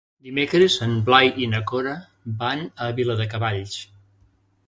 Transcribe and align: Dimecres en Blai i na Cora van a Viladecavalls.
Dimecres 0.27 0.77
en 0.85 0.95
Blai 1.09 1.29
i 1.43 1.49
na 1.51 1.59
Cora 1.73 1.93
van 2.41 2.65
a 2.85 2.89
Viladecavalls. 3.01 3.79